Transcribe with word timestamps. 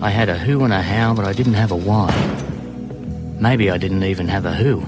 I 0.00 0.10
had 0.10 0.28
a 0.28 0.38
who 0.38 0.62
and 0.62 0.72
a 0.72 0.80
how, 0.80 1.12
but 1.12 1.24
I 1.24 1.32
didn't 1.32 1.54
have 1.54 1.72
a 1.72 1.76
why. 1.76 2.14
Maybe 3.40 3.68
I 3.68 3.78
didn't 3.78 4.04
even 4.04 4.28
have 4.28 4.46
a 4.46 4.54
who. 4.54 4.84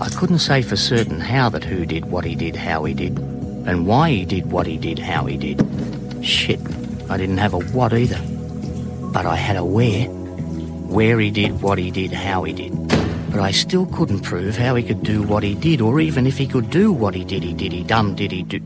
I 0.00 0.08
couldn't 0.10 0.38
say 0.38 0.62
for 0.62 0.76
certain 0.76 1.18
how 1.18 1.48
that 1.48 1.64
who 1.64 1.84
did 1.84 2.04
what 2.04 2.24
he 2.24 2.36
did, 2.36 2.54
how 2.54 2.84
he 2.84 2.94
did, 2.94 3.18
and 3.18 3.88
why 3.88 4.10
he 4.10 4.24
did 4.24 4.52
what 4.52 4.68
he 4.68 4.76
did, 4.76 5.00
how 5.00 5.26
he 5.26 5.36
did. 5.36 5.66
Shit, 6.24 6.60
I 7.10 7.16
didn't 7.16 7.38
have 7.38 7.52
a 7.52 7.58
what 7.58 7.92
either. 7.92 8.20
But 9.12 9.26
I 9.26 9.34
had 9.34 9.56
a 9.56 9.64
where. 9.64 10.06
Where 10.06 11.18
he 11.18 11.32
did 11.32 11.60
what 11.60 11.78
he 11.78 11.90
did, 11.90 12.12
how 12.12 12.44
he 12.44 12.52
did. 12.52 12.72
But 13.32 13.40
I 13.40 13.50
still 13.50 13.86
couldn't 13.86 14.20
prove 14.20 14.56
how 14.56 14.76
he 14.76 14.84
could 14.84 15.02
do 15.02 15.22
what 15.22 15.42
he 15.42 15.56
did, 15.56 15.80
or 15.80 15.98
even 15.98 16.28
if 16.28 16.38
he 16.38 16.46
could 16.46 16.70
do 16.70 16.92
what 16.92 17.14
he 17.14 17.24
did, 17.24 17.42
he 17.42 17.54
did, 17.54 17.72
he 17.72 17.82
dum 17.82 18.14
did 18.14 18.30
he 18.30 18.44
do. 18.44 18.60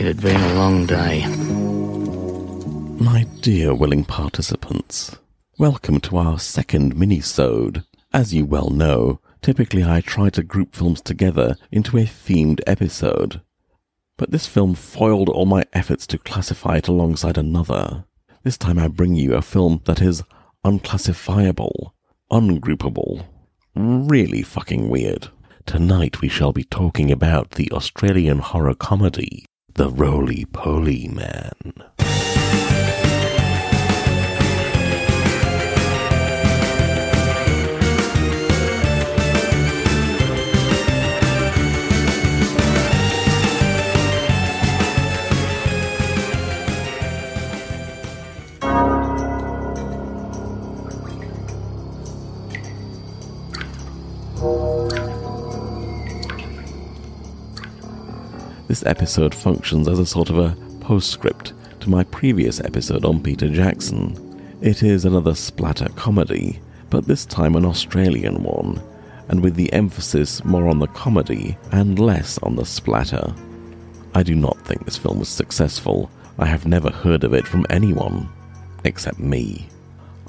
It 0.00 0.06
had 0.06 0.22
been 0.22 0.40
a 0.40 0.54
long 0.54 0.86
day. 0.86 1.26
My 3.04 3.24
dear 3.42 3.74
willing 3.74 4.06
participants, 4.06 5.14
welcome 5.58 6.00
to 6.00 6.16
our 6.16 6.38
second 6.38 6.96
mini-sode. 6.96 7.84
As 8.10 8.32
you 8.32 8.46
well 8.46 8.70
know, 8.70 9.20
typically 9.42 9.84
I 9.84 10.00
try 10.00 10.30
to 10.30 10.42
group 10.42 10.74
films 10.74 11.02
together 11.02 11.54
into 11.70 11.98
a 11.98 12.04
themed 12.04 12.62
episode. 12.66 13.42
But 14.16 14.30
this 14.30 14.46
film 14.46 14.74
foiled 14.74 15.28
all 15.28 15.44
my 15.44 15.64
efforts 15.74 16.06
to 16.06 16.18
classify 16.18 16.78
it 16.78 16.88
alongside 16.88 17.36
another. 17.36 18.06
This 18.42 18.56
time 18.56 18.78
I 18.78 18.88
bring 18.88 19.16
you 19.16 19.34
a 19.34 19.42
film 19.42 19.82
that 19.84 20.00
is 20.00 20.22
unclassifiable, 20.64 21.94
ungroupable, 22.32 23.26
really 23.74 24.40
fucking 24.40 24.88
weird. 24.88 25.28
Tonight 25.66 26.22
we 26.22 26.28
shall 26.28 26.54
be 26.54 26.64
talking 26.64 27.12
about 27.12 27.50
the 27.50 27.70
Australian 27.72 28.38
horror 28.38 28.74
comedy, 28.74 29.44
The 29.80 29.88
Roly 29.88 30.44
Poly 30.44 31.08
Man. 31.08 32.29
This 58.70 58.86
episode 58.86 59.34
functions 59.34 59.88
as 59.88 59.98
a 59.98 60.06
sort 60.06 60.30
of 60.30 60.38
a 60.38 60.56
postscript 60.78 61.54
to 61.80 61.90
my 61.90 62.04
previous 62.04 62.60
episode 62.60 63.04
on 63.04 63.20
Peter 63.20 63.48
Jackson. 63.48 64.16
It 64.60 64.84
is 64.84 65.04
another 65.04 65.34
splatter 65.34 65.88
comedy, 65.96 66.60
but 66.88 67.04
this 67.04 67.26
time 67.26 67.56
an 67.56 67.64
Australian 67.64 68.44
one, 68.44 68.80
and 69.26 69.42
with 69.42 69.56
the 69.56 69.72
emphasis 69.72 70.44
more 70.44 70.68
on 70.68 70.78
the 70.78 70.86
comedy 70.86 71.58
and 71.72 71.98
less 71.98 72.38
on 72.44 72.54
the 72.54 72.64
splatter. 72.64 73.34
I 74.14 74.22
do 74.22 74.36
not 74.36 74.64
think 74.64 74.84
this 74.84 74.96
film 74.96 75.18
was 75.18 75.28
successful. 75.28 76.08
I 76.38 76.46
have 76.46 76.64
never 76.64 76.90
heard 76.90 77.24
of 77.24 77.34
it 77.34 77.48
from 77.48 77.66
anyone, 77.70 78.28
except 78.84 79.18
me. 79.18 79.68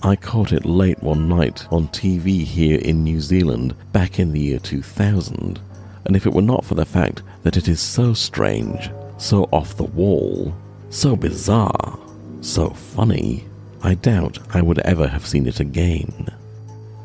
I 0.02 0.16
caught 0.16 0.52
it 0.52 0.66
late 0.66 1.04
one 1.04 1.30
night 1.30 1.68
on 1.72 1.90
TV 1.90 2.44
here 2.44 2.80
in 2.80 3.04
New 3.04 3.22
Zealand 3.22 3.76
back 3.92 4.18
in 4.18 4.32
the 4.34 4.40
year 4.40 4.58
2000 4.58 5.62
and 6.06 6.16
if 6.16 6.26
it 6.26 6.34
were 6.34 6.42
not 6.42 6.66
for 6.66 6.76
the 6.76 6.86
fact 6.86 7.22
that 7.44 7.58
it 7.58 7.68
is 7.68 7.80
so 7.80 8.14
strange, 8.14 8.92
so 9.18 9.44
off 9.52 9.78
the 9.78 9.84
wall, 9.84 10.54
so 10.90 11.16
bizarre, 11.16 12.00
so 12.42 12.70
funny, 12.70 13.46
I 13.84 13.96
doubt 13.96 14.40
I 14.54 14.62
would 14.62 14.80
ever 14.80 15.08
have 15.08 15.26
seen 15.26 15.48
it 15.48 15.60
again. 15.60 16.28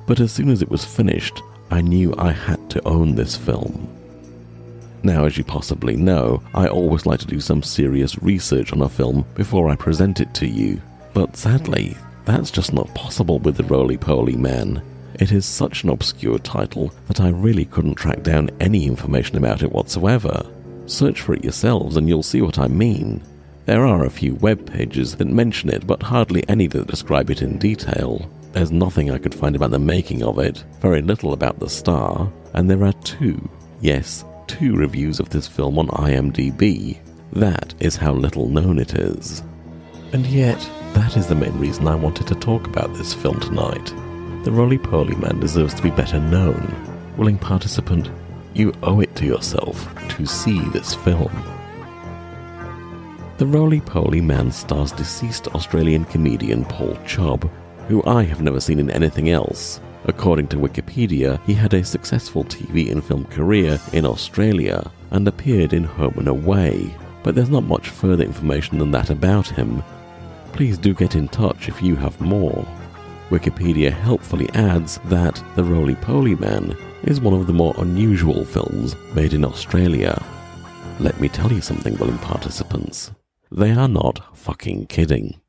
But 0.07 0.21
as 0.21 0.33
soon 0.33 0.51
as 0.51 0.63
it 0.63 0.71
was 0.71 0.85
finished, 0.85 1.43
I 1.71 1.81
knew 1.81 2.15
I 2.17 2.33
had 2.33 2.71
to 2.71 2.89
own 2.89 3.15
this 3.15 3.37
film. 3.37 3.89
Now, 5.03 5.25
as 5.25 5.37
you 5.37 5.45
possibly 5.45 5.97
know, 5.97 6.43
I 6.55 6.69
always 6.69 7.07
like 7.07 7.21
to 7.21 7.27
do 7.27 7.41
some 7.41 7.63
serious 7.63 8.21
research 8.23 8.73
on 8.73 8.83
a 8.83 8.89
film 8.89 9.25
before 9.35 9.69
I 9.69 9.77
present 9.77 10.21
it 10.21 10.35
to 10.35 10.47
you, 10.47 10.81
but 11.15 11.37
sadly, 11.37 11.97
that's 12.25 12.51
just 12.51 12.73
not 12.73 12.93
possible 12.95 13.39
with 13.39 13.57
the 13.57 13.65
Roly 13.65 13.97
Poly 13.97 14.37
Man. 14.37 14.83
It 15.19 15.33
is 15.33 15.47
such 15.47 15.83
an 15.83 15.89
obscure 15.89 16.39
title 16.39 16.93
that 17.07 17.21
I 17.21 17.31
really 17.31 17.65
couldn't 17.65 17.95
track 17.95 18.23
down 18.23 18.51
any 18.61 18.87
information 18.87 19.39
about 19.39 19.63
it 19.63 19.73
whatsoever. 19.73 20.45
Search 20.85 21.23
for 21.23 21.35
it 21.35 21.43
yourselves 21.43 21.97
and 21.97 22.07
you'll 22.07 22.23
see 22.23 22.43
what 22.43 22.59
I 22.59 22.69
mean. 22.69 23.23
There 23.65 23.87
are 23.87 24.05
a 24.05 24.11
few 24.11 24.35
web 24.37 24.71
pages 24.71 25.17
that 25.17 25.29
mention 25.29 25.71
it, 25.71 25.87
but 25.87 26.03
hardly 26.03 26.47
any 26.51 26.67
that 26.67 26.87
describe 26.87 27.31
it 27.31 27.41
in 27.41 27.57
detail. 27.57 28.31
There's 28.53 28.71
nothing 28.71 29.11
I 29.11 29.19
could 29.19 29.35
find 29.35 29.57
about 29.57 29.71
the 29.71 29.79
making 29.79 30.23
of 30.23 30.39
it, 30.39 30.63
very 30.81 31.01
little 31.01 31.33
about 31.33 31.59
the 31.61 31.71
star, 31.71 32.31
and 32.53 32.71
there 32.71 32.85
are 32.85 32.93
two, 33.03 33.49
yes, 33.81 34.23
two 34.47 34.77
reviews 34.77 35.19
of 35.19 35.31
this 35.31 35.49
film 35.49 35.79
on 35.79 35.89
IMDb. 35.89 36.99
That 37.33 37.75
is 37.81 37.97
how 37.97 38.13
little 38.13 38.49
known 38.49 38.79
it 38.79 38.95
is. 38.95 39.43
And 40.13 40.27
yet, 40.27 40.59
that 40.93 41.17
is 41.17 41.27
the 41.27 41.35
main 41.35 41.59
reason 41.59 41.89
I 41.89 41.97
wanted 41.97 42.27
to 42.29 42.35
talk 42.35 42.67
about 42.67 42.95
this 42.95 43.15
film 43.15 43.41
tonight. 43.41 43.93
The 44.47 44.53
Roly 44.53 44.79
Poly 44.79 45.17
Man 45.17 45.41
deserves 45.41 45.75
to 45.75 45.83
be 45.83 45.91
better 45.91 46.21
known. 46.21 46.73
Willing 47.17 47.37
participant, 47.37 48.11
you 48.55 48.73
owe 48.85 49.01
it 49.01 49.13
to 49.17 49.27
yourself 49.27 49.93
to 50.11 50.25
see 50.25 50.61
this 50.69 50.95
film. 50.95 51.33
The 53.39 53.47
Roly 53.47 53.81
Poly 53.81 54.21
Man 54.21 54.53
stars 54.53 54.93
deceased 54.93 55.49
Australian 55.49 56.05
comedian 56.05 56.65
Paul 56.65 56.97
Chubb, 57.05 57.51
who 57.89 58.05
I 58.05 58.23
have 58.23 58.41
never 58.41 58.61
seen 58.61 58.79
in 58.79 58.89
anything 58.89 59.31
else. 59.31 59.81
According 60.05 60.47
to 60.51 60.59
Wikipedia, 60.59 61.45
he 61.45 61.53
had 61.53 61.75
a 61.75 61.83
successful 61.83 62.45
TV 62.45 62.93
and 62.93 63.03
film 63.03 63.25
career 63.25 63.81
in 63.93 64.07
Australia 64.07 64.89
and 65.11 65.27
appeared 65.27 65.73
in 65.73 65.83
Home 65.83 66.15
and 66.19 66.29
Away, 66.29 66.95
but 67.25 67.35
there's 67.35 67.51
not 67.51 67.65
much 67.65 67.89
further 67.89 68.23
information 68.23 68.79
than 68.79 68.93
that 68.93 69.11
about 69.11 69.49
him. 69.49 69.83
Please 70.53 70.79
do 70.79 70.95
get 70.95 71.17
in 71.17 71.27
touch 71.27 71.69
if 71.69 71.83
you 71.83 71.97
have 71.97 72.21
more. 72.21 72.65
Wikipedia 73.31 73.91
helpfully 73.91 74.49
adds 74.51 75.01
that 75.07 75.43
The 75.57 75.65
Roly 75.65 75.97
Poly 75.97 76.37
Man 76.37 76.77
is 77.03 77.21
one 77.21 77.35
of 77.35 77.49
the 77.49 77.53
more 77.53 77.75
unusual 77.79 78.45
films 78.45 78.95
made 79.15 79.33
in 79.33 79.45
Australia. 79.45 80.25
Let 81.01 81.21
me 81.21 81.29
tell 81.29 81.53
you 81.53 81.61
something, 81.61 81.97
willing 81.97 82.19
participants. 82.19 83.11
They 83.51 83.73
are 83.73 83.89
not 83.89 84.37
fucking 84.37 84.87
kidding. 84.87 85.41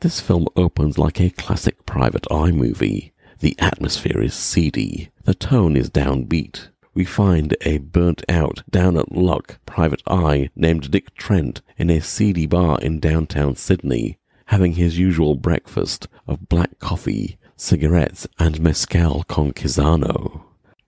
This 0.00 0.20
film 0.20 0.46
opens 0.54 0.98
like 0.98 1.20
a 1.20 1.30
classic 1.30 1.84
private 1.84 2.26
eye 2.30 2.52
movie. 2.52 3.12
The 3.40 3.56
atmosphere 3.58 4.22
is 4.22 4.34
seedy. 4.34 5.10
The 5.24 5.34
tone 5.34 5.76
is 5.76 5.90
downbeat. 5.90 6.68
We 6.94 7.04
find 7.04 7.56
a 7.62 7.78
burnt 7.78 8.22
out, 8.28 8.62
down 8.70 8.96
at 8.96 9.10
luck 9.10 9.58
private 9.66 10.02
eye 10.06 10.50
named 10.54 10.92
Dirk 10.92 11.12
Trent 11.14 11.60
in 11.76 11.90
a 11.90 12.00
seedy 12.00 12.46
bar 12.46 12.78
in 12.80 13.00
downtown 13.00 13.56
Sydney 13.56 14.18
having 14.46 14.72
his 14.72 14.98
usual 14.98 15.34
breakfast 15.34 16.08
of 16.26 16.48
black 16.48 16.78
coffee, 16.78 17.38
cigarettes, 17.56 18.26
and 18.38 18.60
mezcal 18.60 19.24
con. 19.24 19.52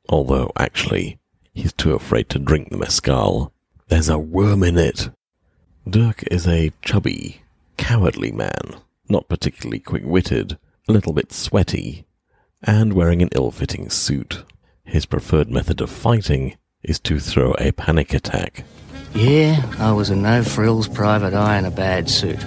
Although, 0.09 0.53
actually, 0.57 1.19
he's 1.53 1.73
too 1.73 1.93
afraid 1.93 2.29
to 2.31 2.39
drink 2.39 2.71
the 2.71 2.77
mezcal. 2.77 3.53
There's 3.89 4.09
a 4.09 4.19
worm 4.19 4.63
in 4.63 4.79
it. 4.79 5.11
Dirk 5.89 6.23
is 6.31 6.47
a 6.47 6.73
chubby, 6.83 7.43
cowardly 7.77 8.33
man, 8.33 8.77
not 9.09 9.29
particularly 9.29 9.81
quick 9.81 10.05
witted, 10.05 10.59
a 10.89 10.93
little 10.93 11.13
bit 11.13 11.33
sweaty, 11.33 12.07
and 12.63 12.93
wearing 12.93 13.23
an 13.23 13.31
ill 13.35 13.51
fitting 13.51 13.89
suit. 13.91 14.45
His 14.85 15.07
preferred 15.07 15.51
method 15.51 15.81
of 15.81 15.91
fighting 15.91 16.57
is 16.83 16.99
to 17.01 17.19
throw 17.19 17.55
a 17.59 17.73
panic 17.73 18.15
attack. 18.15 18.65
Yeah, 19.15 19.63
I 19.79 19.93
was 19.93 20.11
a 20.11 20.17
no 20.17 20.43
frills 20.43 20.89
private 20.89 21.35
eye 21.35 21.59
in 21.59 21.65
a 21.65 21.71
bad 21.71 22.09
suit. 22.09 22.45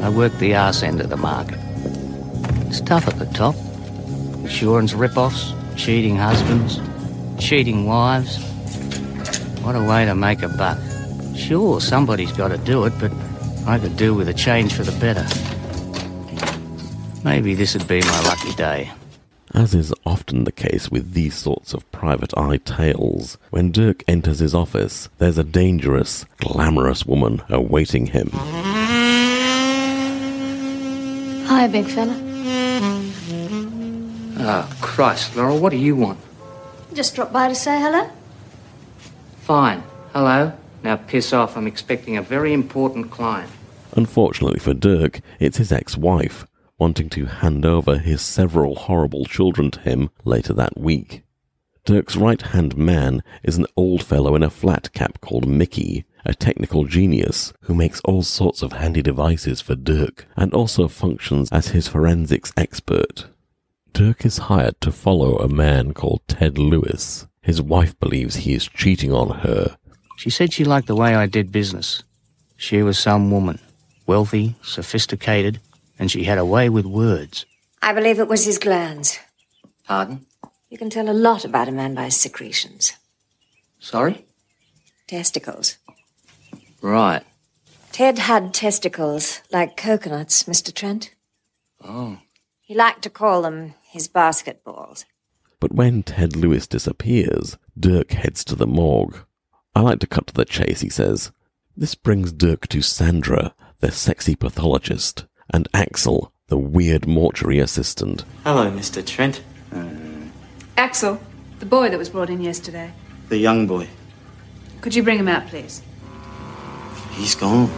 I 0.00 0.08
work 0.10 0.32
the 0.34 0.54
arse 0.54 0.82
end 0.82 1.00
of 1.00 1.08
the 1.08 1.16
market. 1.16 1.58
It's 2.66 2.80
tough 2.80 3.08
at 3.08 3.18
the 3.18 3.26
top. 3.26 3.54
Insurance 4.42 4.92
rip-offs, 4.92 5.52
cheating 5.76 6.16
husbands, 6.16 6.80
cheating 7.38 7.86
wives. 7.86 8.38
What 9.62 9.74
a 9.74 9.82
way 9.82 10.04
to 10.04 10.14
make 10.14 10.42
a 10.42 10.48
buck. 10.48 10.78
Sure, 11.34 11.80
somebody's 11.80 12.32
got 12.32 12.48
to 12.48 12.58
do 12.58 12.84
it, 12.84 12.92
but 13.00 13.12
I 13.66 13.78
could 13.78 13.96
do 13.96 14.14
with 14.14 14.28
a 14.28 14.34
change 14.34 14.74
for 14.74 14.84
the 14.84 14.92
better. 15.00 15.26
Maybe 17.24 17.54
this'd 17.54 17.88
be 17.88 18.00
my 18.00 18.20
lucky 18.22 18.52
day. 18.54 18.90
As 19.54 19.74
is 19.74 19.92
often 20.04 20.44
the 20.44 20.52
case 20.52 20.90
with 20.90 21.14
these 21.14 21.34
sorts 21.34 21.72
of 21.72 21.90
private 21.90 22.36
eye 22.36 22.58
tales, 22.58 23.38
when 23.50 23.72
Dirk 23.72 24.04
enters 24.06 24.38
his 24.38 24.54
office, 24.54 25.08
there's 25.18 25.38
a 25.38 25.44
dangerous, 25.44 26.24
glamorous 26.38 27.06
woman 27.06 27.42
awaiting 27.48 28.06
him. 28.06 28.30
Hi, 31.48 31.68
big 31.68 31.86
fella. 31.86 32.14
Oh, 34.38 34.76
Christ, 34.80 35.36
Laurel, 35.36 35.58
what 35.58 35.70
do 35.70 35.76
you 35.76 35.94
want? 35.94 36.18
Just 36.92 37.14
dropped 37.14 37.32
by 37.32 37.46
to 37.48 37.54
say 37.54 37.80
hello. 37.80 38.10
Fine. 39.42 39.84
Hello. 40.12 40.52
Now 40.82 40.96
piss 40.96 41.32
off. 41.32 41.56
I'm 41.56 41.68
expecting 41.68 42.16
a 42.16 42.22
very 42.22 42.52
important 42.52 43.10
client. 43.12 43.50
Unfortunately 43.92 44.58
for 44.58 44.74
Dirk, 44.74 45.20
it's 45.38 45.58
his 45.58 45.70
ex-wife, 45.70 46.46
wanting 46.78 47.08
to 47.10 47.26
hand 47.26 47.64
over 47.64 47.98
his 47.98 48.22
several 48.22 48.74
horrible 48.74 49.24
children 49.24 49.70
to 49.70 49.80
him 49.80 50.10
later 50.24 50.52
that 50.52 50.76
week. 50.76 51.22
Dirk's 51.84 52.16
right-hand 52.16 52.76
man 52.76 53.22
is 53.44 53.56
an 53.56 53.66
old 53.76 54.02
fellow 54.02 54.34
in 54.34 54.42
a 54.42 54.50
flat 54.50 54.92
cap 54.92 55.20
called 55.20 55.46
Mickey, 55.46 56.04
a 56.26 56.34
technical 56.34 56.84
genius 56.84 57.52
who 57.62 57.74
makes 57.74 58.00
all 58.00 58.22
sorts 58.22 58.62
of 58.62 58.72
handy 58.72 59.02
devices 59.02 59.60
for 59.60 59.74
Dirk 59.74 60.26
and 60.36 60.52
also 60.52 60.88
functions 60.88 61.48
as 61.50 61.68
his 61.68 61.88
forensics 61.88 62.52
expert. 62.56 63.26
Dirk 63.92 64.26
is 64.26 64.38
hired 64.38 64.80
to 64.82 64.92
follow 64.92 65.36
a 65.36 65.48
man 65.48 65.94
called 65.94 66.20
Ted 66.28 66.58
Lewis. 66.58 67.26
His 67.40 67.62
wife 67.62 67.98
believes 67.98 68.36
he 68.36 68.54
is 68.54 68.68
cheating 68.68 69.12
on 69.12 69.38
her. 69.40 69.76
She 70.18 70.30
said 70.30 70.52
she 70.52 70.64
liked 70.64 70.86
the 70.86 70.96
way 70.96 71.14
I 71.14 71.26
did 71.26 71.52
business. 71.52 72.02
She 72.56 72.82
was 72.82 72.98
some 72.98 73.30
woman, 73.30 73.58
wealthy, 74.06 74.56
sophisticated, 74.62 75.60
and 75.98 76.10
she 76.10 76.24
had 76.24 76.38
a 76.38 76.44
way 76.44 76.68
with 76.68 76.86
words. 76.86 77.46
I 77.80 77.92
believe 77.92 78.18
it 78.18 78.28
was 78.28 78.44
his 78.44 78.58
glands. 78.58 79.18
Pardon? 79.86 80.26
You 80.68 80.78
can 80.78 80.90
tell 80.90 81.08
a 81.08 81.12
lot 81.12 81.44
about 81.44 81.68
a 81.68 81.72
man 81.72 81.94
by 81.94 82.04
his 82.04 82.16
secretions. 82.16 82.92
Sorry? 83.78 84.24
Testicles. 85.06 85.78
Right. 86.82 87.22
Ted 87.92 88.18
had 88.18 88.52
testicles 88.52 89.40
like 89.50 89.76
coconuts, 89.76 90.44
Mr. 90.44 90.72
Trent. 90.72 91.14
Oh. 91.82 92.18
He 92.60 92.74
liked 92.74 93.02
to 93.02 93.10
call 93.10 93.42
them 93.42 93.74
his 93.82 94.08
basketballs. 94.08 95.04
But 95.60 95.72
when 95.72 96.02
Ted 96.02 96.36
Lewis 96.36 96.66
disappears, 96.66 97.56
Dirk 97.78 98.12
heads 98.12 98.44
to 98.44 98.54
the 98.54 98.66
morgue. 98.66 99.18
I 99.74 99.80
like 99.80 100.00
to 100.00 100.06
cut 100.06 100.26
to 100.28 100.34
the 100.34 100.44
chase, 100.44 100.80
he 100.80 100.88
says. 100.88 101.32
This 101.76 101.94
brings 101.94 102.32
Dirk 102.32 102.68
to 102.68 102.82
Sandra, 102.82 103.54
the 103.80 103.90
sexy 103.90 104.34
pathologist, 104.34 105.26
and 105.50 105.68
Axel, 105.72 106.32
the 106.48 106.58
weird 106.58 107.06
mortuary 107.06 107.58
assistant. 107.58 108.24
Hello, 108.44 108.70
Mr. 108.70 109.04
Trent. 109.04 109.42
Uh, 109.72 109.86
Axel, 110.76 111.20
the 111.58 111.66
boy 111.66 111.88
that 111.88 111.98
was 111.98 112.10
brought 112.10 112.30
in 112.30 112.40
yesterday. 112.40 112.92
The 113.28 113.38
young 113.38 113.66
boy. 113.66 113.88
Could 114.80 114.94
you 114.94 115.02
bring 115.02 115.18
him 115.18 115.28
out, 115.28 115.46
please? 115.48 115.82
He's 117.16 117.34
gone. 117.34 117.70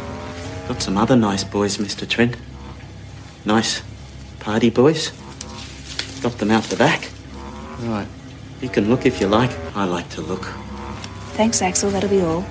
Got 0.66 0.82
some 0.82 0.98
other 0.98 1.16
nice 1.16 1.44
boys, 1.44 1.78
Mr. 1.78 2.06
Trent. 2.06 2.36
Nice 3.44 3.82
party 4.40 4.68
boys. 4.68 5.12
Got 6.20 6.38
them 6.38 6.50
out 6.50 6.64
the 6.64 6.76
back. 6.76 7.08
Right. 7.80 8.08
You 8.60 8.68
can 8.68 8.90
look 8.90 9.06
if 9.06 9.20
you 9.20 9.28
like. 9.28 9.50
I 9.76 9.84
like 9.84 10.08
to 10.10 10.20
look. 10.20 10.44
Thanks, 11.34 11.62
Axel. 11.62 11.90
That'll 11.90 12.10
be 12.10 12.20
all. 12.20 12.44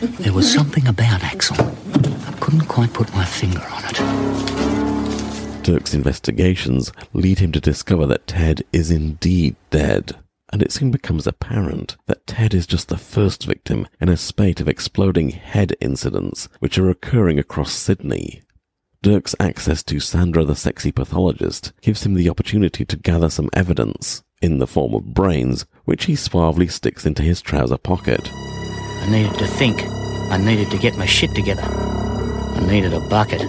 There 0.00 0.32
was 0.32 0.52
something 0.52 0.86
about 0.88 1.22
Axel. 1.22 1.56
I 1.60 2.32
couldn't 2.40 2.66
quite 2.66 2.92
put 2.92 3.14
my 3.14 3.24
finger 3.24 3.62
on 3.70 3.84
it. 3.86 5.62
Dirk's 5.62 5.94
investigations 5.94 6.92
lead 7.12 7.38
him 7.38 7.52
to 7.52 7.60
discover 7.60 8.06
that 8.08 8.26
Ted 8.26 8.64
is 8.72 8.90
indeed 8.90 9.54
dead, 9.70 10.16
and 10.54 10.62
it 10.62 10.70
soon 10.70 10.92
becomes 10.92 11.26
apparent 11.26 11.96
that 12.06 12.28
Ted 12.28 12.54
is 12.54 12.64
just 12.64 12.86
the 12.86 12.96
first 12.96 13.44
victim 13.44 13.88
in 14.00 14.08
a 14.08 14.16
spate 14.16 14.60
of 14.60 14.68
exploding 14.68 15.30
head 15.30 15.74
incidents 15.80 16.48
which 16.60 16.78
are 16.78 16.88
occurring 16.88 17.40
across 17.40 17.72
Sydney. 17.72 18.40
Dirk's 19.02 19.34
access 19.40 19.82
to 19.82 19.98
Sandra 19.98 20.44
the 20.44 20.54
sexy 20.54 20.92
pathologist 20.92 21.72
gives 21.82 22.06
him 22.06 22.14
the 22.14 22.30
opportunity 22.30 22.84
to 22.84 22.96
gather 22.96 23.28
some 23.28 23.50
evidence, 23.52 24.22
in 24.40 24.58
the 24.58 24.68
form 24.68 24.94
of 24.94 25.12
brains, 25.12 25.66
which 25.86 26.04
he 26.04 26.14
suavely 26.14 26.68
sticks 26.68 27.04
into 27.04 27.24
his 27.24 27.42
trouser 27.42 27.76
pocket. 27.76 28.30
I 28.32 29.08
needed 29.10 29.36
to 29.38 29.48
think. 29.48 29.82
I 30.30 30.36
needed 30.36 30.70
to 30.70 30.78
get 30.78 30.96
my 30.96 31.06
shit 31.06 31.34
together. 31.34 31.64
I 31.64 32.64
needed 32.64 32.94
a 32.94 33.00
bucket. 33.08 33.42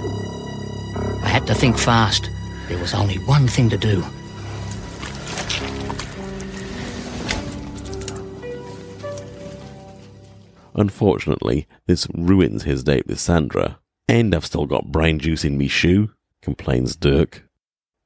I 1.22 1.28
had 1.28 1.46
to 1.46 1.54
think 1.54 1.78
fast. 1.78 2.32
There 2.68 2.80
was 2.80 2.96
only 2.96 3.18
one 3.20 3.48
thing 3.48 3.70
to 3.70 3.78
do. 3.78 4.04
Unfortunately, 10.76 11.68
this 11.88 12.08
ruins 12.14 12.64
his 12.64 12.84
date 12.84 13.08
with 13.08 13.20
Sandra. 13.20 13.80
And 14.08 14.36
I've 14.36 14.46
still 14.46 14.66
got 14.66 14.92
brain 14.92 15.20
juice 15.20 15.44
in 15.44 15.58
me 15.58 15.68
shoe, 15.68 16.12
complains 16.42 16.96
Dirk. 16.96 17.48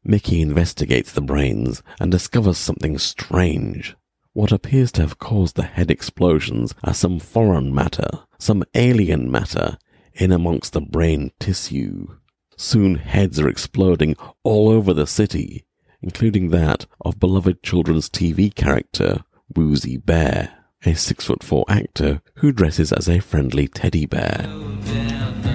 Mickey 0.03 0.41
investigates 0.41 1.11
the 1.11 1.21
brains 1.21 1.83
and 1.99 2.11
discovers 2.11 2.57
something 2.57 2.97
strange. 2.97 3.95
What 4.33 4.51
appears 4.51 4.91
to 4.93 5.01
have 5.01 5.19
caused 5.19 5.55
the 5.55 5.63
head 5.63 5.91
explosions 5.91 6.73
are 6.83 6.93
some 6.93 7.19
foreign 7.19 7.73
matter, 7.73 8.09
some 8.37 8.63
alien 8.75 9.29
matter, 9.29 9.77
in 10.13 10.31
amongst 10.31 10.73
the 10.73 10.81
brain 10.81 11.31
tissue. 11.39 12.07
Soon 12.55 12.95
heads 12.95 13.39
are 13.39 13.49
exploding 13.49 14.15
all 14.43 14.69
over 14.69 14.93
the 14.93 15.07
city, 15.07 15.65
including 16.01 16.49
that 16.49 16.85
of 17.01 17.19
beloved 17.19 17.63
children's 17.63 18.09
TV 18.09 18.53
character, 18.53 19.23
Woozy 19.53 19.97
Bear, 19.97 20.58
a 20.85 20.93
six 20.95 21.25
foot 21.25 21.43
four 21.43 21.65
actor 21.67 22.21
who 22.35 22.51
dresses 22.51 22.93
as 22.93 23.09
a 23.09 23.19
friendly 23.19 23.67
teddy 23.67 24.05
bear. 24.05 24.47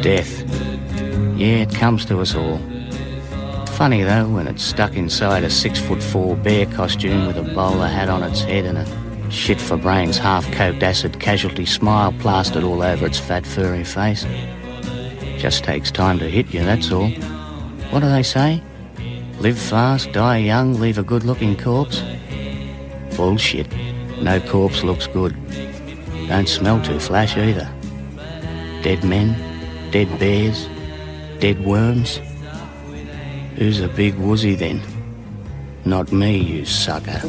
Death. 0.03 0.43
Yeah, 1.39 1.63
it 1.63 1.75
comes 1.75 2.05
to 2.07 2.21
us 2.21 2.35
all. 2.35 2.59
Funny 3.69 4.03
though, 4.03 4.29
when 4.29 4.47
it's 4.47 4.63
stuck 4.63 4.95
inside 4.95 5.43
a 5.43 5.51
six 5.51 5.81
foot 5.81 6.03
four 6.03 6.37
bear 6.37 6.67
costume 6.67 7.27
with 7.27 7.39
a 7.39 7.55
bowler 7.55 7.89
hat 7.89 8.09
on 8.09 8.23
its 8.23 8.43
head 8.43 8.67
and 8.67 8.79
a 8.79 9.31
shit 9.31 9.61
for 9.61 9.77
brains 9.77 10.19
half 10.19 10.45
coked 10.49 10.83
acid 10.83 11.19
casualty 11.19 11.67
smile 11.67 12.13
plastered 12.21 12.63
all 12.63 12.83
over 12.83 13.07
its 13.07 13.19
fat 13.19 13.47
furry 13.47 13.83
face. 13.83 14.27
Just 15.39 15.65
takes 15.65 15.91
time 15.91 16.19
to 16.19 16.29
hit 16.29 16.53
you, 16.53 16.61
that's 16.61 16.93
all. 16.93 17.09
What 17.91 18.01
do 18.01 18.09
they 18.09 18.23
say? 18.23 18.63
Live 19.41 19.59
fast, 19.59 20.13
die 20.13 20.39
young, 20.39 20.75
leave 20.75 20.99
a 20.99 21.03
good 21.03 21.25
looking 21.25 21.57
corpse? 21.57 22.03
Bullshit. 23.17 23.67
No 24.25 24.41
corpse 24.41 24.83
looks 24.83 25.07
good. 25.07 25.37
Don't 26.29 26.49
smell 26.49 26.83
too 26.83 26.99
flash 26.99 27.37
either. 27.37 27.71
Dead 28.83 29.05
men, 29.05 29.37
dead 29.91 30.19
bears, 30.19 30.67
dead 31.41 31.63
worms. 31.63 32.23
Who's 33.57 33.81
a 33.81 33.89
big 33.89 34.15
woozy 34.15 34.55
then? 34.55 34.81
Not 35.85 36.11
me, 36.11 36.39
you 36.39 36.65
sucker. 36.65 37.21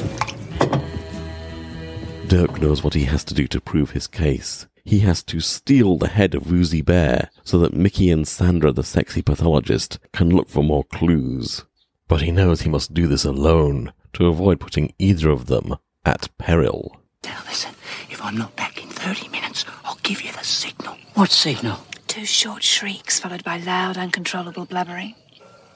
Dirk 2.27 2.61
knows 2.61 2.81
what 2.81 2.93
he 2.93 3.03
has 3.03 3.25
to 3.25 3.33
do 3.33 3.45
to 3.47 3.59
prove 3.59 3.91
his 3.91 4.07
case. 4.07 4.65
He 4.85 4.99
has 4.99 5.21
to 5.23 5.41
steal 5.41 5.97
the 5.97 6.07
head 6.07 6.33
of 6.33 6.49
Woozy 6.49 6.81
Bear 6.81 7.29
so 7.43 7.57
that 7.59 7.73
Mickey 7.73 8.09
and 8.09 8.25
Sandra, 8.25 8.71
the 8.71 8.85
sexy 8.85 9.21
pathologist, 9.21 9.99
can 10.13 10.29
look 10.29 10.47
for 10.47 10.63
more 10.63 10.85
clues. 10.85 11.65
But 12.07 12.21
he 12.21 12.31
knows 12.31 12.61
he 12.61 12.69
must 12.69 12.93
do 12.93 13.09
this 13.09 13.25
alone 13.25 13.91
to 14.13 14.27
avoid 14.27 14.61
putting 14.61 14.93
either 14.97 15.29
of 15.29 15.47
them 15.47 15.75
at 16.05 16.29
peril. 16.37 16.97
Now 17.23 17.39
listen, 17.47 17.73
if 18.09 18.23
I'm 18.23 18.37
not 18.37 18.55
back 18.55 18.81
in 18.81 18.89
30 18.89 19.29
minutes, 19.29 19.65
I'll 19.83 19.99
give 20.03 20.21
you 20.21 20.31
the 20.31 20.43
signal. 20.43 20.97
What 21.15 21.31
signal? 21.31 21.79
Two 22.07 22.25
short 22.25 22.63
shrieks 22.63 23.19
followed 23.19 23.43
by 23.43 23.57
loud, 23.57 23.97
uncontrollable 23.97 24.65
blubbering. 24.65 25.15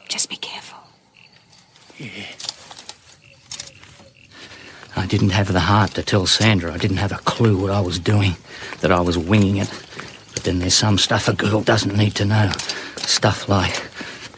Just 0.08 0.30
be 0.30 0.36
careful. 0.36 0.80
Yeah. 1.98 2.26
I 4.96 5.06
didn't 5.06 5.30
have 5.30 5.54
the 5.54 5.60
heart 5.62 5.92
to 5.92 6.04
tell 6.04 6.26
Sandra. 6.26 6.74
I 6.74 6.78
didn't 6.78 6.98
have 6.98 7.12
a 7.12 7.18
clue 7.18 7.58
what 7.58 7.72
I 7.72 7.80
was 7.80 8.00
doing, 8.00 8.36
that 8.82 8.92
I 8.92 9.02
was 9.02 9.18
winging 9.18 9.58
it. 9.58 9.72
But 10.34 10.44
then 10.44 10.60
there's 10.60 10.74
some 10.74 10.98
stuff 10.98 11.28
a 11.28 11.34
girl 11.34 11.62
doesn't 11.62 11.96
need 11.96 12.16
to 12.16 12.26
know. 12.26 12.52
Stuff 12.98 13.50
like 13.50 13.82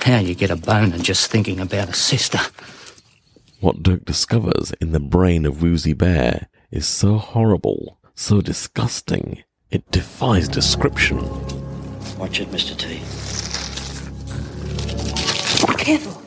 how 0.04 0.20
you 0.20 0.34
get 0.34 0.50
a 0.50 0.56
boner 0.56 0.98
just 0.98 1.32
thinking 1.32 1.60
about 1.60 1.90
a 1.90 1.94
sister. 1.94 2.40
What 3.62 3.84
Dirk 3.84 4.06
discovers 4.06 4.74
in 4.82 4.92
the 4.92 5.00
brain 5.00 5.46
of 5.46 5.62
Woozy 5.62 5.94
Bear 5.94 6.48
is 6.72 6.88
so 6.88 7.20
horrible, 7.20 8.00
so 8.16 8.42
disgusting, 8.42 9.44
it 9.70 9.92
defies 9.92 10.50
description. 10.50 11.20
Watch 12.18 12.40
it, 12.40 12.50
Mr. 12.50 12.76
T. 12.76 12.98
Careful. 15.78 16.21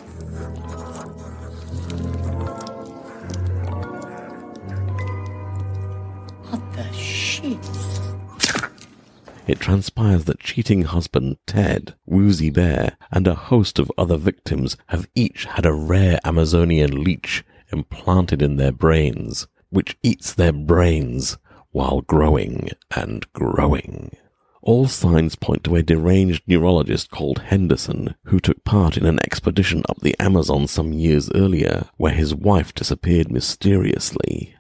It 9.47 9.61
transpires 9.61 10.25
that 10.25 10.41
cheating 10.41 10.83
husband 10.83 11.37
Ted, 11.47 11.95
Woozy 12.07 12.49
Bear, 12.49 12.97
and 13.13 13.27
a 13.27 13.35
host 13.35 13.79
of 13.79 13.93
other 13.99 14.17
victims 14.17 14.79
have 14.87 15.07
each 15.15 15.45
had 15.45 15.67
a 15.67 15.73
rare 15.73 16.19
Amazonian 16.25 17.05
leech 17.05 17.45
implanted 17.71 18.41
in 18.41 18.57
their 18.57 18.73
brains, 18.73 19.47
which 19.69 19.99
eats 20.03 20.33
their 20.33 20.53
brains 20.53 21.37
while 21.73 22.01
growing 22.01 22.71
and 22.97 23.31
growing. 23.35 24.17
All 24.63 24.89
signs 24.89 25.35
point 25.35 25.63
to 25.65 25.77
a 25.77 25.83
deranged 25.83 26.45
neurologist 26.47 27.11
called 27.11 27.41
Henderson, 27.41 28.15
who 28.25 28.41
took 28.41 28.65
part 28.65 28.97
in 28.97 29.05
an 29.05 29.19
expedition 29.25 29.83
up 29.91 30.01
the 30.01 30.19
Amazon 30.19 30.67
some 30.67 30.95
years 30.95 31.31
earlier, 31.35 31.85
where 31.99 32.15
his 32.15 32.35
wife 32.35 32.73
disappeared 32.73 33.31
mysteriously. 33.31 34.55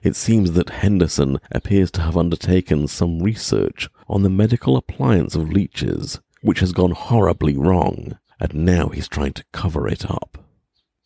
It 0.00 0.14
seems 0.14 0.52
that 0.52 0.70
Henderson 0.70 1.40
appears 1.50 1.90
to 1.92 2.02
have 2.02 2.16
undertaken 2.16 2.86
some 2.86 3.18
research 3.18 3.88
on 4.08 4.22
the 4.22 4.30
medical 4.30 4.76
appliance 4.76 5.34
of 5.34 5.52
leeches, 5.52 6.20
which 6.42 6.60
has 6.60 6.72
gone 6.72 6.92
horribly 6.92 7.56
wrong, 7.56 8.18
and 8.40 8.54
now 8.54 8.88
he's 8.88 9.08
trying 9.08 9.32
to 9.34 9.44
cover 9.52 9.88
it 9.88 10.10
up. 10.10 10.38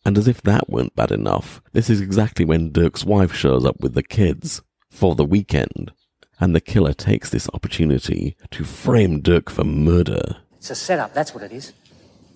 And 0.05 0.17
as 0.17 0.27
if 0.27 0.41
that 0.41 0.69
weren't 0.69 0.95
bad 0.95 1.11
enough, 1.11 1.61
this 1.71 1.89
is 1.89 2.01
exactly 2.01 2.45
when 2.45 2.71
Dirk's 2.71 3.05
wife 3.05 3.33
shows 3.33 3.65
up 3.65 3.79
with 3.81 3.93
the 3.93 4.03
kids 4.03 4.61
for 4.89 5.15
the 5.15 5.25
weekend, 5.25 5.91
and 6.39 6.55
the 6.55 6.61
killer 6.61 6.93
takes 6.93 7.29
this 7.29 7.49
opportunity 7.53 8.35
to 8.51 8.63
frame 8.63 9.21
Dirk 9.21 9.49
for 9.49 9.63
murder. 9.63 10.37
It's 10.57 10.69
a 10.69 10.75
setup, 10.75 11.13
that's 11.13 11.33
what 11.33 11.43
it 11.43 11.51
is. 11.51 11.73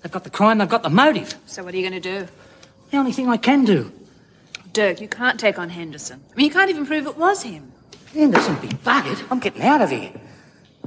They've 0.01 0.11
got 0.11 0.23
the 0.23 0.29
crime, 0.29 0.57
they've 0.59 0.69
got 0.69 0.83
the 0.83 0.89
motive. 0.89 1.35
So 1.45 1.63
what 1.63 1.73
are 1.73 1.77
you 1.77 1.87
going 1.87 2.01
to 2.01 2.21
do? 2.21 2.27
The 2.91 2.97
only 2.97 3.11
thing 3.11 3.27
I 3.27 3.37
can 3.37 3.65
do. 3.65 3.91
Dirk, 4.73 5.01
you 5.01 5.07
can't 5.07 5.39
take 5.39 5.59
on 5.59 5.69
Henderson. 5.69 6.23
I 6.31 6.35
mean, 6.35 6.45
you 6.45 6.51
can't 6.53 6.69
even 6.69 6.85
prove 6.85 7.07
it 7.07 7.17
was 7.17 7.43
him. 7.43 7.71
Henderson 8.13 8.55
be 8.55 8.69
buggered. 8.69 9.25
I'm 9.29 9.39
getting 9.39 9.63
out 9.63 9.81
of 9.81 9.89
here. 9.89 10.11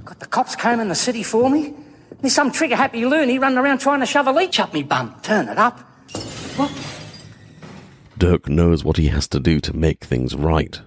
Got 0.04 0.20
the 0.20 0.26
cops 0.26 0.56
combing 0.56 0.88
the 0.88 0.94
city 0.94 1.22
for 1.22 1.50
me. 1.50 1.74
There's 2.20 2.34
some 2.34 2.50
trigger 2.50 2.76
happy 2.76 3.04
loony 3.04 3.38
running 3.38 3.58
around 3.58 3.78
trying 3.78 4.00
to 4.00 4.06
shove 4.06 4.26
a 4.26 4.32
leech 4.32 4.60
up 4.60 4.74
me 4.74 4.82
bum. 4.82 5.14
Turn 5.22 5.48
it 5.48 5.58
up. 5.58 5.78
What? 6.56 6.70
Dirk 8.18 8.48
knows 8.48 8.84
what 8.84 8.98
he 8.98 9.08
has 9.08 9.26
to 9.28 9.40
do 9.40 9.60
to 9.60 9.74
make 9.74 10.04
things 10.04 10.34
right. 10.34 10.80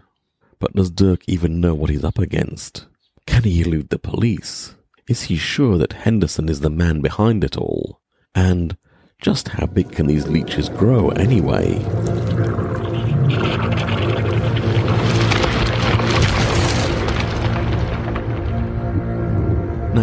But 0.59 0.75
does 0.75 0.91
Dirk 0.91 1.23
even 1.27 1.59
know 1.59 1.73
what 1.73 1.89
he's 1.89 2.03
up 2.03 2.19
against? 2.19 2.85
Can 3.25 3.43
he 3.43 3.61
elude 3.61 3.89
the 3.89 3.99
police? 3.99 4.75
Is 5.07 5.23
he 5.23 5.35
sure 5.35 5.77
that 5.77 5.93
Henderson 5.93 6.47
is 6.47 6.59
the 6.59 6.69
man 6.69 7.01
behind 7.01 7.43
it 7.43 7.57
all? 7.57 7.99
And 8.35 8.77
just 9.19 9.47
how 9.49 9.65
big 9.65 9.91
can 9.91 10.07
these 10.07 10.27
leeches 10.27 10.69
grow 10.69 11.09
anyway? 11.09 11.79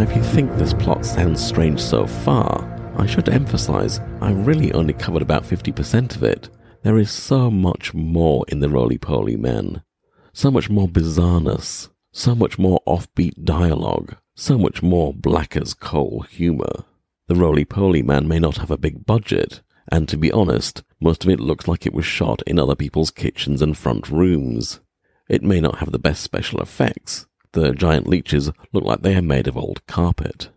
Now, 0.01 0.09
if 0.09 0.15
you 0.15 0.23
think 0.23 0.51
this 0.55 0.73
plot 0.73 1.05
sounds 1.05 1.45
strange 1.45 1.79
so 1.79 2.07
far, 2.07 2.67
I 2.97 3.05
should 3.05 3.29
emphasize 3.29 3.99
I 4.19 4.31
really 4.31 4.73
only 4.73 4.93
covered 4.93 5.21
about 5.21 5.43
50% 5.43 6.15
of 6.15 6.23
it. 6.23 6.49
There 6.81 6.97
is 6.97 7.11
so 7.11 7.51
much 7.51 7.93
more 7.93 8.43
in 8.47 8.61
the 8.61 8.69
Roly 8.69 8.97
Poly 8.97 9.37
Man. 9.37 9.83
So 10.33 10.49
much 10.49 10.71
more 10.71 10.87
bizarreness, 10.87 11.89
so 12.11 12.33
much 12.33 12.57
more 12.57 12.81
offbeat 12.87 13.43
dialogue, 13.43 14.15
so 14.33 14.57
much 14.57 14.81
more 14.81 15.13
black 15.13 15.55
as 15.55 15.75
coal 15.75 16.21
humour. 16.21 16.83
The 17.27 17.35
Roly 17.35 17.63
Poly 17.63 18.01
Man 18.01 18.27
may 18.27 18.39
not 18.39 18.57
have 18.57 18.71
a 18.71 18.79
big 18.79 19.05
budget, 19.05 19.61
and 19.91 20.09
to 20.09 20.17
be 20.17 20.31
honest, 20.31 20.81
most 20.99 21.25
of 21.25 21.29
it 21.29 21.39
looks 21.39 21.67
like 21.67 21.85
it 21.85 21.93
was 21.93 22.05
shot 22.05 22.41
in 22.47 22.57
other 22.57 22.75
people's 22.75 23.11
kitchens 23.11 23.61
and 23.61 23.77
front 23.77 24.09
rooms. 24.09 24.79
It 25.29 25.43
may 25.43 25.61
not 25.61 25.77
have 25.77 25.91
the 25.91 25.99
best 25.99 26.23
special 26.23 26.59
effects. 26.59 27.27
The 27.53 27.73
giant 27.73 28.07
leeches 28.07 28.49
look 28.71 28.83
like 28.85 29.01
they 29.01 29.15
are 29.15 29.21
made 29.21 29.47
of 29.47 29.57
old 29.57 29.85
carpet. 29.85 30.49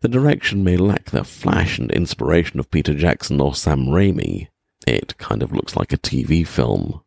The 0.00 0.08
direction 0.08 0.62
may 0.62 0.76
lack 0.76 1.06
the 1.06 1.24
flash 1.24 1.78
and 1.78 1.90
inspiration 1.90 2.60
of 2.60 2.70
Peter 2.70 2.94
Jackson 2.94 3.40
or 3.40 3.54
Sam 3.56 3.86
Raimi. 3.86 4.46
It 4.86 5.18
kind 5.18 5.42
of 5.42 5.52
looks 5.52 5.74
like 5.74 5.92
a 5.92 5.98
TV 5.98 6.46
film. 6.46 7.00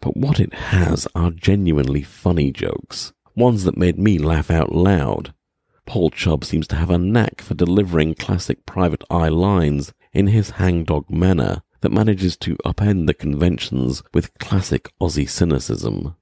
But 0.00 0.16
what 0.16 0.40
it 0.40 0.52
has 0.52 1.06
are 1.14 1.30
genuinely 1.30 2.02
funny 2.02 2.50
jokes, 2.50 3.12
ones 3.36 3.62
that 3.64 3.76
made 3.76 3.98
me 3.98 4.18
laugh 4.18 4.50
out 4.50 4.74
loud. 4.74 5.32
Paul 5.86 6.10
Chubb 6.10 6.44
seems 6.44 6.66
to 6.68 6.76
have 6.76 6.90
a 6.90 6.98
knack 6.98 7.40
for 7.40 7.54
delivering 7.54 8.16
classic 8.16 8.66
private 8.66 9.04
eye 9.08 9.28
lines 9.28 9.92
in 10.12 10.26
his 10.26 10.50
hangdog 10.50 11.08
manner 11.08 11.62
that 11.82 11.92
manages 11.92 12.36
to 12.38 12.56
upend 12.64 13.06
the 13.06 13.14
conventions 13.14 14.02
with 14.12 14.36
classic 14.38 14.92
Aussie 15.00 15.30
cynicism. 15.30 16.16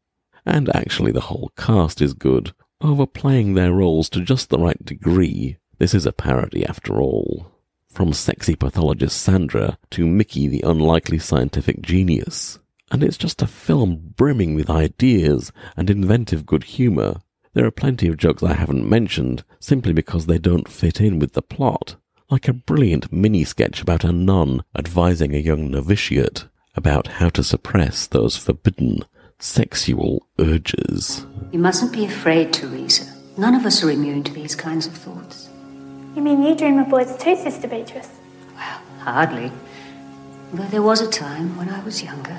And 0.47 0.75
actually, 0.75 1.13
the 1.13 1.23
whole 1.23 1.53
cast 1.57 2.03
is 2.03 2.13
good, 2.13 2.53
overplaying 2.81 3.55
their 3.55 3.73
roles 3.73 4.09
to 4.11 4.21
just 4.21 4.51
the 4.51 4.59
right 4.59 4.85
degree. 4.85 5.57
This 5.79 5.95
is 5.95 6.07
a 6.07 6.13
parody 6.13 6.65
after 6.67 7.01
all. 7.01 7.51
From 7.89 8.13
sexy 8.13 8.55
pathologist 8.55 9.21
Sandra 9.21 9.79
to 9.91 10.07
Mickey 10.07 10.49
the 10.49 10.63
unlikely 10.63 11.19
scientific 11.19 11.81
genius. 11.81 12.59
And 12.91 13.03
it's 13.03 13.17
just 13.17 13.41
a 13.41 13.47
film 13.47 14.13
brimming 14.17 14.55
with 14.55 14.69
ideas 14.69 15.53
and 15.77 15.89
inventive 15.89 16.45
good 16.45 16.65
humour. 16.65 17.21
There 17.55 17.65
are 17.65 17.71
plenty 17.71 18.09
of 18.09 18.17
jokes 18.17 18.43
I 18.43 18.55
haven't 18.55 18.89
mentioned 18.89 19.45
simply 19.61 19.93
because 19.93 20.27
they 20.27 20.39
don't 20.39 20.69
fit 20.69 21.01
in 21.01 21.19
with 21.19 21.33
the 21.33 21.43
plot. 21.43 21.97
Like 22.31 22.49
a 22.49 22.53
brilliant 22.53 23.13
mini 23.13 23.45
sketch 23.45 23.81
about 23.81 24.05
a 24.05 24.13
nun 24.13 24.65
advising 24.77 25.35
a 25.35 25.39
young 25.39 25.71
novitiate 25.71 26.47
about 26.75 27.07
how 27.07 27.29
to 27.31 27.45
suppress 27.45 28.07
those 28.07 28.37
forbidden 28.37 29.05
sexual 29.45 30.27
urges. 30.39 31.27
You 31.53 31.59
mustn't 31.59 31.93
be 31.93 32.07
afraid, 32.07 32.53
Teresa. 32.53 33.05
None 33.37 33.55
of 33.55 33.67
us 33.67 33.85
are 33.85 33.91
immune 33.91 34.23
to 34.25 34.33
these 34.33 34.55
kinds 34.55 34.87
of 34.87 34.95
thoughts. 34.95 35.51
You 36.17 36.23
mean 36.23 36.43
you 36.43 36.55
dream 36.55 36.79
of 36.79 36.89
boys 36.89 37.15
too, 37.19 37.37
Sister 37.37 37.69
Beatrice? 37.69 38.09
Well, 38.55 38.81
hardly. 39.01 39.53
Though 40.55 40.65
there 40.65 40.83
was 40.83 41.03
a 41.03 41.11
time 41.11 41.59
when 41.59 41.69
I 41.69 41.85
was 41.85 42.03
younger. 42.03 42.39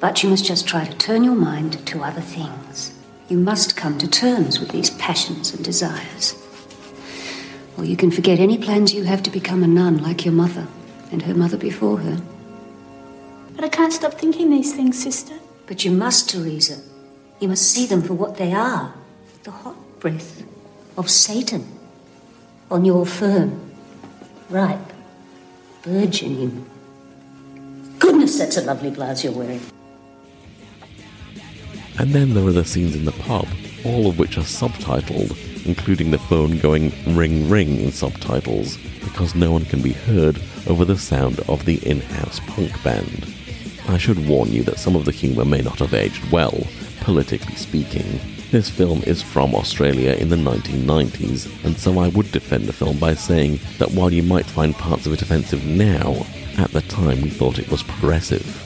But 0.00 0.22
you 0.22 0.30
must 0.30 0.44
just 0.44 0.66
try 0.66 0.84
to 0.84 0.96
turn 0.96 1.22
your 1.22 1.36
mind 1.36 1.86
to 1.86 2.02
other 2.02 2.20
things. 2.22 2.92
You 3.28 3.38
must 3.38 3.76
come 3.76 3.98
to 3.98 4.08
terms 4.08 4.58
with 4.58 4.70
these 4.70 4.90
passions 4.90 5.54
and 5.54 5.64
desires. 5.64 6.34
Or 7.76 7.84
you 7.84 7.96
can 7.96 8.10
forget 8.10 8.40
any 8.40 8.58
plans 8.58 8.94
you 8.94 9.04
have 9.04 9.22
to 9.22 9.30
become 9.30 9.62
a 9.62 9.68
nun 9.68 9.98
like 9.98 10.24
your 10.24 10.34
mother 10.34 10.66
and 11.12 11.22
her 11.22 11.34
mother 11.34 11.56
before 11.56 11.98
her. 11.98 12.20
But 13.54 13.64
I 13.64 13.68
can't 13.68 13.92
stop 13.92 14.14
thinking 14.14 14.50
these 14.50 14.74
things, 14.74 15.00
Sister. 15.00 15.34
But 15.68 15.84
you 15.84 15.90
must, 15.90 16.30
Teresa. 16.30 16.80
You 17.40 17.48
must 17.48 17.70
see 17.70 17.86
them 17.86 18.02
for 18.02 18.14
what 18.14 18.36
they 18.36 18.52
are 18.52 18.94
the 19.44 19.50
hot 19.52 19.76
breath 20.00 20.42
of 20.96 21.08
Satan 21.08 21.64
on 22.70 22.84
your 22.84 23.06
firm, 23.06 23.72
ripe, 24.50 24.92
burgeoning. 25.82 26.66
Goodness, 27.98 28.38
that's 28.38 28.56
a 28.56 28.62
lovely 28.62 28.90
blouse 28.90 29.22
you're 29.22 29.32
wearing. 29.32 29.60
And 31.98 32.12
then 32.12 32.34
there 32.34 32.44
are 32.44 32.52
the 32.52 32.64
scenes 32.64 32.96
in 32.96 33.04
the 33.04 33.12
pub, 33.12 33.46
all 33.84 34.08
of 34.08 34.18
which 34.18 34.38
are 34.38 34.42
subtitled, 34.42 35.36
including 35.66 36.10
the 36.10 36.18
phone 36.18 36.58
going 36.58 36.92
ring 37.14 37.48
ring 37.48 37.80
in 37.80 37.92
subtitles, 37.92 38.76
because 39.04 39.34
no 39.34 39.52
one 39.52 39.64
can 39.64 39.82
be 39.82 39.92
heard 39.92 40.40
over 40.66 40.84
the 40.84 40.98
sound 40.98 41.40
of 41.48 41.64
the 41.64 41.76
in 41.88 42.00
house 42.00 42.40
punk 42.48 42.82
band. 42.82 43.34
I 43.88 43.96
should 43.98 44.28
warn 44.28 44.52
you 44.52 44.62
that 44.64 44.78
some 44.78 44.96
of 44.96 45.04
the 45.04 45.12
humour 45.12 45.44
may 45.44 45.62
not 45.62 45.78
have 45.78 45.94
aged 45.94 46.30
well, 46.30 46.66
politically 47.00 47.56
speaking. 47.56 48.20
This 48.50 48.68
film 48.68 49.02
is 49.02 49.22
from 49.22 49.54
Australia 49.54 50.12
in 50.12 50.28
the 50.28 50.36
1990s, 50.36 51.64
and 51.64 51.76
so 51.76 51.98
I 51.98 52.08
would 52.08 52.30
defend 52.30 52.66
the 52.66 52.72
film 52.72 52.98
by 52.98 53.14
saying 53.14 53.60
that 53.78 53.90
while 53.92 54.12
you 54.12 54.22
might 54.22 54.46
find 54.46 54.74
parts 54.74 55.06
of 55.06 55.12
it 55.12 55.22
offensive 55.22 55.64
now, 55.64 56.26
at 56.58 56.70
the 56.72 56.82
time 56.82 57.22
we 57.22 57.30
thought 57.30 57.58
it 57.58 57.70
was 57.70 57.82
progressive. 57.82 58.64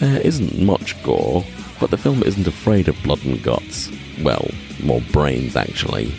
There 0.00 0.20
isn't 0.20 0.60
much 0.60 1.00
gore, 1.02 1.44
but 1.80 1.90
the 1.90 1.98
film 1.98 2.22
isn't 2.22 2.46
afraid 2.46 2.88
of 2.88 3.02
blood 3.02 3.24
and 3.24 3.42
guts. 3.42 3.90
Well, 4.22 4.48
more 4.82 5.00
brains 5.12 5.56
actually. 5.56 6.12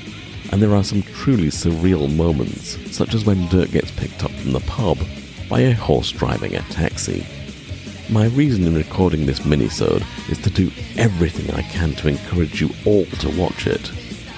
And 0.51 0.61
there 0.61 0.75
are 0.75 0.83
some 0.83 1.03
truly 1.03 1.47
surreal 1.47 2.13
moments, 2.15 2.77
such 2.95 3.13
as 3.13 3.25
when 3.25 3.47
Dirk 3.47 3.71
gets 3.71 3.91
picked 3.91 4.23
up 4.23 4.31
from 4.31 4.53
the 4.53 4.61
pub 4.61 4.97
by 5.49 5.61
a 5.61 5.73
horse 5.73 6.11
driving 6.11 6.55
a 6.55 6.61
taxi. 6.63 7.25
My 8.09 8.27
reason 8.27 8.63
in 8.63 8.73
recording 8.73 9.25
this 9.25 9.41
minisode 9.41 10.01
is 10.31 10.37
to 10.39 10.49
do 10.49 10.71
everything 10.95 11.53
I 11.53 11.61
can 11.63 11.91
to 11.95 12.07
encourage 12.07 12.61
you 12.61 12.69
all 12.85 13.03
to 13.05 13.37
watch 13.37 13.67
it. 13.67 13.91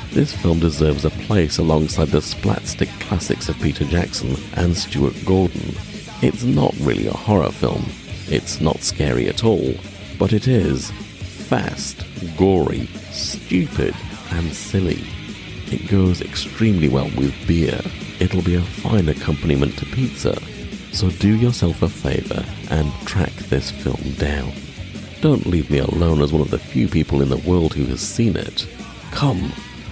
This 0.09 0.35
film 0.35 0.59
deserves 0.59 1.05
a 1.05 1.11
place 1.11 1.59
alongside 1.59 2.07
the 2.07 2.17
splatstick 2.17 2.89
classics 2.99 3.47
of 3.47 3.59
Peter 3.59 3.85
Jackson 3.85 4.35
and 4.55 4.75
Stuart 4.75 5.13
Gordon. 5.23 5.75
It's 6.23 6.43
not 6.43 6.73
really 6.79 7.05
a 7.05 7.13
horror 7.13 7.51
film. 7.51 7.85
It's 8.27 8.59
not 8.59 8.81
scary 8.81 9.29
at 9.29 9.43
all, 9.43 9.75
but 10.17 10.33
it 10.33 10.47
is 10.47 10.89
fast, 10.89 12.03
gory, 12.37 12.87
stupid, 13.11 13.93
and 14.31 14.51
silly. 14.51 15.03
It 15.67 15.87
goes 15.87 16.21
extremely 16.21 16.89
well 16.89 17.11
with 17.15 17.35
beer. 17.47 17.79
It'll 18.19 18.41
be 18.41 18.55
a 18.55 18.61
fine 18.61 19.09
accompaniment 19.09 19.77
to 19.77 19.85
pizza. 19.85 20.35
So 20.91 21.09
do 21.09 21.35
yourself 21.35 21.81
a 21.81 21.89
favour 21.89 22.43
and 22.69 22.91
track 23.05 23.31
this 23.31 23.71
film 23.71 24.13
down. 24.17 24.51
Don't 25.21 25.45
leave 25.45 25.69
me 25.69 25.79
alone 25.79 26.21
as 26.21 26.31
one 26.31 26.41
of 26.41 26.49
the 26.49 26.59
few 26.59 26.87
people 26.87 27.21
in 27.21 27.29
the 27.29 27.37
world 27.37 27.73
who 27.73 27.85
has 27.85 28.01
seen 28.01 28.35
it. 28.35 28.67
Come, 29.11 29.51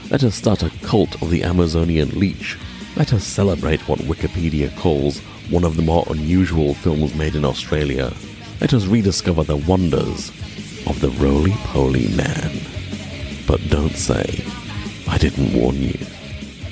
let 0.10 0.24
us 0.24 0.36
start 0.36 0.64
a 0.64 0.72
cult 0.82 1.22
of 1.22 1.30
the 1.30 1.44
Amazonian 1.44 2.10
leech. 2.20 2.58
Let 2.96 3.14
us 3.14 3.24
celebrate 3.24 3.82
what 3.88 4.00
Wikipedia 4.00 4.76
calls 4.78 5.20
one 5.50 5.64
of 5.64 5.76
the 5.76 5.82
more 5.82 6.06
unusual 6.10 6.74
films 6.74 7.14
made 7.16 7.36
in 7.36 7.46
Australia. 7.46 8.14
Let 8.60 8.74
us 8.74 8.86
rediscover 8.86 9.44
the 9.44 9.58
wonders 9.58 10.30
of 10.88 11.00
the 11.00 11.10
roly 11.22 11.52
poly 11.66 12.08
man. 12.16 12.60
But 13.46 13.62
don't 13.70 13.96
say, 13.96 14.44
I 15.08 15.18
didn't 15.18 15.54
warn 15.54 15.76
you. 15.76 16.00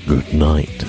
Good 0.08 0.34
night. 0.34 0.84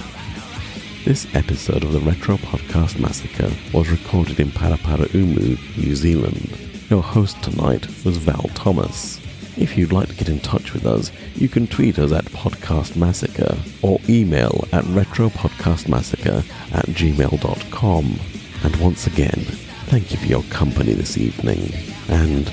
This 1.07 1.33
episode 1.37 1.85
of 1.85 1.93
the 1.93 2.01
Retro 2.01 2.37
Podcast 2.37 2.99
Massacre 2.99 3.49
was 3.73 3.89
recorded 3.91 4.41
in 4.41 4.49
Paraparaumu, 4.49 5.57
New 5.77 5.95
Zealand. 5.95 6.59
Your 6.91 7.01
host 7.01 7.41
tonight 7.45 7.87
was 8.05 8.17
Val 8.17 8.51
Thomas. 8.55 9.21
If 9.57 9.79
you'd 9.79 9.93
like 9.93 10.09
to 10.09 10.17
get 10.17 10.29
in 10.29 10.41
touch 10.41 10.73
with 10.73 10.85
us, 10.85 11.13
you 11.37 11.49
can 11.49 11.69
tweet 11.69 12.01
us 12.01 12.11
at 12.11 12.25
Podcast 12.25 12.97
Massacre 12.97 13.57
or 13.83 14.01
email 14.09 14.67
at 14.73 14.83
retropodcastmassacre 14.87 16.39
at 16.75 16.87
gmail.com. 16.87 18.19
And 18.65 18.77
once 18.81 19.07
again, 19.07 19.45
thank 19.87 20.11
you 20.11 20.19
for 20.19 20.27
your 20.27 20.43
company 20.51 20.93
this 20.93 21.17
evening 21.17 21.73
and 22.09 22.47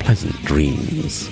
pleasant 0.00 0.34
dreams. 0.42 1.30